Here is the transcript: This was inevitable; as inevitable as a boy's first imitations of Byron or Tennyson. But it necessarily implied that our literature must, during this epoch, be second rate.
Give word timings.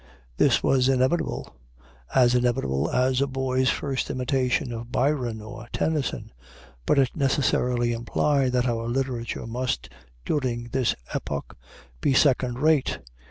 This 0.37 0.63
was 0.63 0.89
inevitable; 0.89 1.55
as 2.15 2.33
inevitable 2.33 2.89
as 2.89 3.21
a 3.21 3.27
boy's 3.27 3.69
first 3.69 4.09
imitations 4.09 4.71
of 4.73 4.91
Byron 4.91 5.43
or 5.43 5.67
Tennyson. 5.71 6.31
But 6.87 6.97
it 6.97 7.15
necessarily 7.15 7.93
implied 7.93 8.53
that 8.53 8.67
our 8.67 8.87
literature 8.87 9.45
must, 9.45 9.89
during 10.25 10.69
this 10.69 10.95
epoch, 11.13 11.55
be 12.01 12.15
second 12.15 12.57
rate. 12.57 12.97